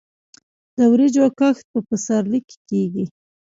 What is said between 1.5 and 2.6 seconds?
په پسرلي کې